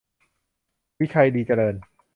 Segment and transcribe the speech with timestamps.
[0.99, 1.75] วิชัย ดีเจริญ